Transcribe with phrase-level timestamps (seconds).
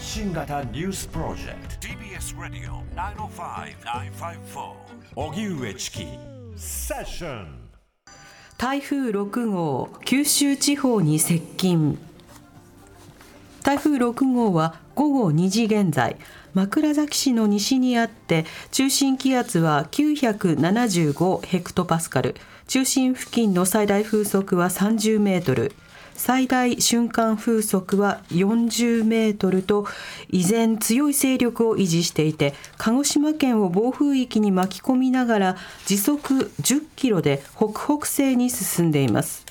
[0.00, 1.88] 発信型ニュースプロジェクト。
[1.88, 2.82] TBS ラディオ
[3.28, 4.72] 905-954
[5.14, 6.06] おぎゅうえちき
[6.56, 7.68] セッション
[8.56, 11.98] 台風6号九州地方に接近。
[13.62, 16.16] 台風6号は午後2時現在
[16.54, 22.36] 枕崎市の西にあって中心気圧は975ヘクトパスカル。
[22.68, 25.72] 中心付近の最大風速は30メートル
[26.20, 29.86] 最大瞬間風速は40メートルと
[30.28, 35.56] 依然強い勢力を維持していて鹿児島県を暴風域に巻き込みながら
[35.86, 39.46] 時速10キロで北北西に進んでいます。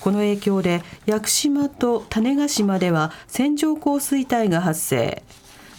[0.00, 5.22] この影響で屋久島と種子島では線状降水帯が発生。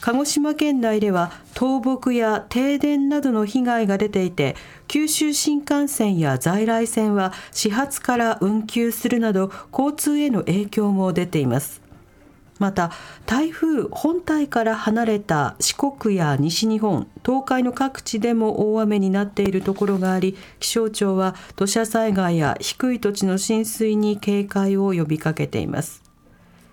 [0.02, 4.56] 鹿児島県内では倒木や停電などの被害が出ていて
[4.88, 11.82] 九州新幹線や在来線は始発から運休するなど交通への影響も出ています。
[12.58, 12.92] また
[13.26, 26.11] 台風本体から離れた四国や西日本東海の各地でも大雨になっているところがあり気象庁は土砂災害や低い土地の浸水に警戒を呼びかけています。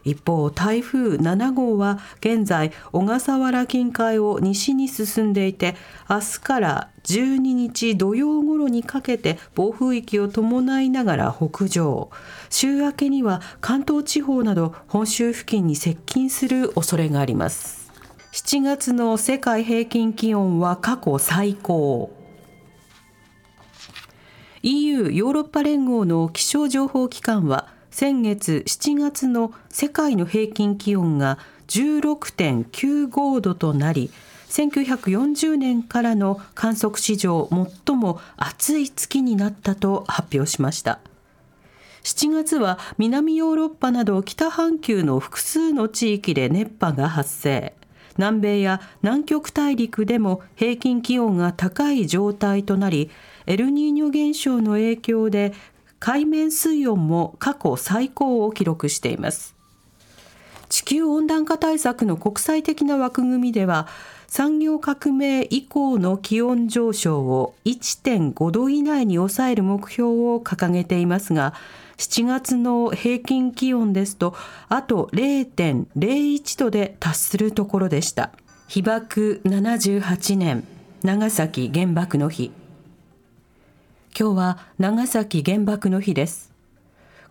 [0.09, 5.77] 一方台風7号は現在小笠原近海を西に進んでいて
[6.09, 12.11] 明日から12日土曜頃にかけて暴風域を伴いながら北上。
[12.49, 17.91] 週明けには関東地方など本州付近に接近する恐れがあります。
[18.33, 22.11] 7月の世界平均気温は過去最高。
[24.63, 34.13] EU ヨーロッパ連合の気象情報機関は先月7月の世界の平均気温が16.95度となり
[34.51, 41.01] 1940年からの観測史上最も暑い月になったと発表しました。
[42.05, 47.75] 7月は南ヨーロッパなど北半球の複数の地域で熱波が発生。
[48.17, 53.11] 南米や南極大陸でも平均気温が高い状態となり
[53.47, 55.53] エルニーニョ現象の影響で
[56.01, 59.59] 海面水温も過去最高を記録しています。
[60.69, 63.89] 地球温暖化対策の国際的な枠組みでは
[64.27, 71.55] 産業革命以降の気温上昇を1.5度以内に抑える目標を掲げていますが
[71.97, 74.35] 7月の平均気温ですと
[74.69, 78.31] あと0.01度で達するところでした。
[78.69, 80.65] 被爆78年
[81.03, 82.53] 長崎原爆の日。
[84.19, 86.53] 今日は長崎原爆の日です。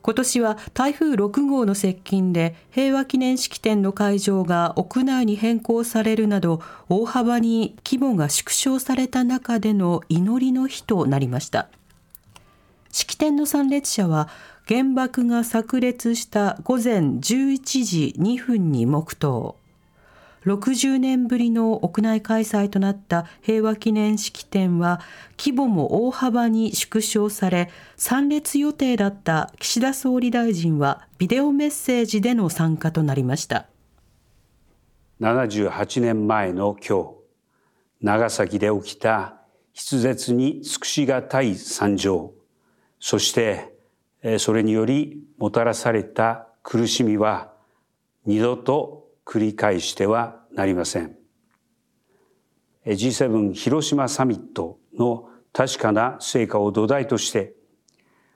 [0.02, 11.68] 今年は台風6号の接近で平和記念式典の会場が屋内に変更されるなど大幅に規模が縮小された中での祈りの日となりました。
[12.94, 14.30] 式典の参列者は
[14.66, 19.58] 原爆が炸裂した午前11時2分に黙祷。
[20.47, 25.02] 60年ぶりの屋内開催となった平和記念式典は
[25.38, 33.68] 規模も大幅に縮小され参列予定だった岸田総理大臣はビデオメッセージでの参加となりました。
[35.19, 37.18] 78年前の今日
[38.02, 39.41] 長崎で起きた
[39.75, 42.34] 筆舌に尽くしがたい惨状
[43.00, 43.74] そして
[44.38, 47.52] それによりもたらされた苦しみは
[48.25, 51.18] 二度と繰り返してはなりません。
[52.86, 57.54] G7 広島サミットの確かな成果を土台として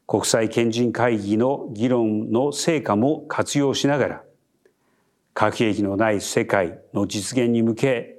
[0.06, 4.24] 国際賢人会議の議論の成果も活用しながら
[5.34, 8.18] 核兵器のない世界の実現に向け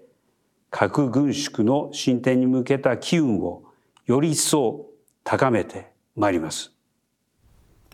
[0.70, 3.64] 核軍縮の進展に向けた機運を
[4.06, 4.86] より一層
[5.22, 6.72] 高めてまいります。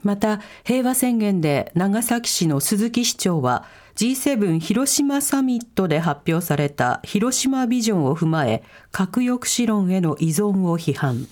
[0.03, 3.65] また平和宣言で長崎市の鈴木市長は
[3.97, 11.27] G7 広島サミットで発表された広島ビジョンを踏まえ核抑止論への依存を批判。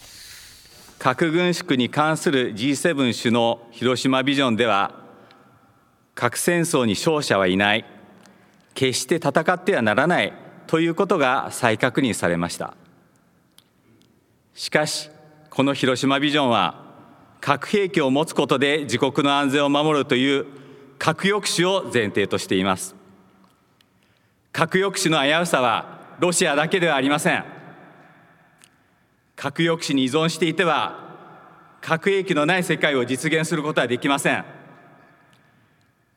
[0.98, 5.04] 核軍縮に関する G7 首脳広島ビジョンでは
[6.14, 7.84] 核戦争に勝者はいない。
[8.74, 10.32] 決して戦ってはならない。
[10.66, 12.74] ということが再確認されました。
[14.54, 15.10] しかし
[15.50, 16.85] この広島ビジョンは
[17.46, 20.46] 核兵器を持つことで自国の安全を守るという
[20.98, 22.96] 核抑止を前提としています。
[24.50, 27.44] 核抑止の危うさはロシアだけではありません。
[29.36, 30.98] 核抑止に依存していては
[31.80, 34.44] 核兵器のない世界を実現することはできません。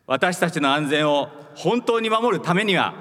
[0.07, 2.95] 私たちの安全を本当に守るためには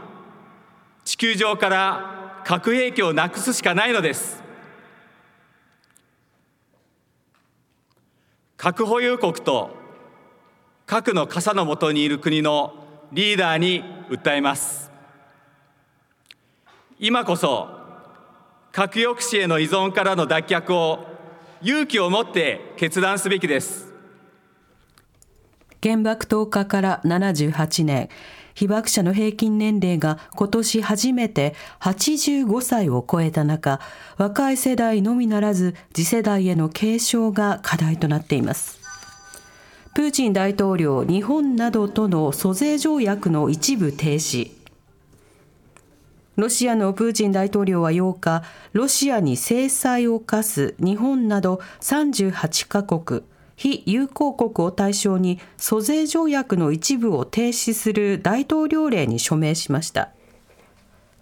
[1.07, 4.48] 地球上から核兵器をなくすしかないのです。
[8.61, 9.71] 核保有国と
[10.85, 12.75] 核の傘の下にいる国の
[13.13, 14.91] リーダーに訴えます。
[16.99, 17.69] 今こそ
[18.73, 21.07] 核抑止への依存からの脱却を
[21.63, 23.95] 勇気を持って決断すべきです。
[25.81, 28.09] 原爆投下から78年。
[28.59, 33.79] 被爆者の平均年齢が今年初めて85歳を超えた中
[34.17, 38.81] 若い世代のみならず次世代への継承が課題となっています。
[39.95, 44.51] プーチン大統領日本などとの租税条約の一部停止。
[46.35, 53.23] ロシアのプーチン大統領は8日ロシアに制裁を科す日本など38カ国
[53.59, 60.11] 非友好国を対象に租税条約の一部を停止する大統領令に署名しました。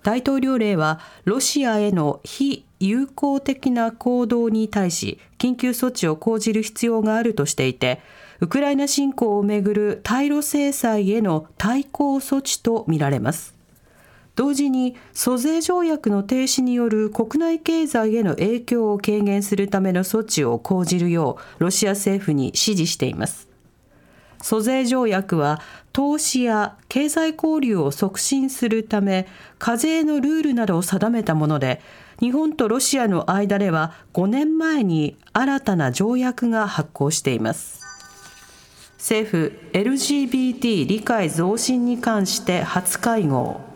[0.02, 8.02] 大統領令はロシアへの非友好的な行動に対し緊急措置を講じる必要があるとしていて
[8.40, 13.55] ウクライナ侵攻をめぐる対ロ制裁への対抗措置とみられます。
[14.36, 23.48] 同時に租税条約の停止による国内経済への影響を軽減するための措置を講じるようロシア政府に指示しています。
[24.42, 25.62] 租税条約は
[25.94, 29.26] 投資や経済交流を促進するため
[29.58, 31.80] 課税のルールなどを定めたもので
[32.20, 37.80] 日本とロシアの間では5年前に新たな条約が発効しています。
[38.98, 43.75] 政府 LGBT 理解増進に関して初会合。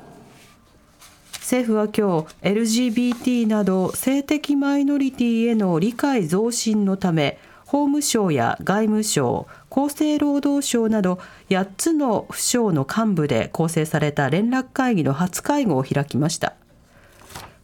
[1.50, 11.18] 政府は今日 LGBT など性的マイノリティへの理解増進のため法務省や外務省厚生労働省など
[11.48, 16.54] 8つの府省の幹部で構成された連絡会議の初会合を開きました。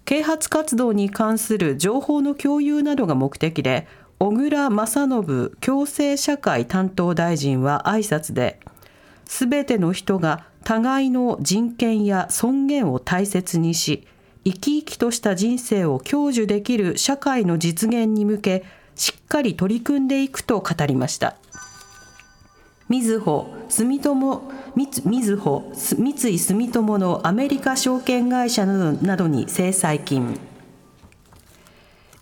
[0.05, 3.87] 啓発活動に関する情報の共有などが目的で
[4.19, 8.59] 小倉正信共生社会担当大臣は挨拶で、
[9.27, 14.05] すべての人が互いの人権や尊厳を大切にし
[14.45, 18.65] 生き生きとした人生を享受できる社会の実現に向け
[18.97, 21.37] しっかり取り組んでいくと語りました。
[22.89, 24.43] みずほ住友
[24.75, 30.37] みずほ三井住友のアメリカ証券会社などに制裁金。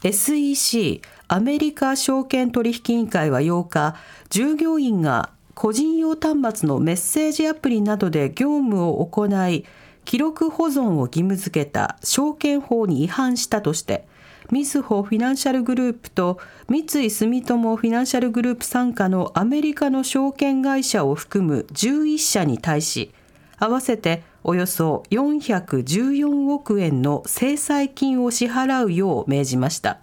[0.02, 3.96] SEC アメリカ証券取引委員会は8日
[4.28, 9.64] 従業員が個人用端末のメッセージアプリなどで業務を行い
[10.04, 14.06] 記録保存を義務付けた証券法に違反したとして
[14.50, 23.12] みずほフィナンシャルグループと三井住友フィナンシャルグループ傘下のアメリカの証券会社を含む11社に対し
[23.58, 29.98] 合わせておよそ414億円の制裁金を支払うよう命じました。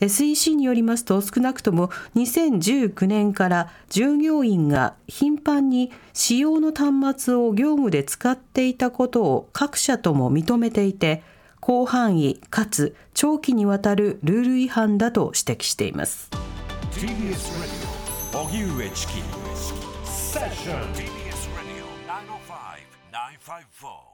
[0.00, 11.22] SEC によりますと少なくとも2019年から従業員が頻繁に使用の端末を業務で使っていたことを各社とも認めていて
[11.64, 16.30] 広範囲かつ長期にわたるルール違反だと指摘しています。
[16.98, 17.34] Radio
[18.32, 19.08] 905
[23.12, 24.07] 954.